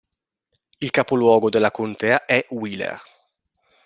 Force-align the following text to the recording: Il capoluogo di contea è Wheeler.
Il 0.79 0.89
capoluogo 0.89 1.51
di 1.51 1.59
contea 1.71 2.25
è 2.25 2.43
Wheeler. 2.49 2.99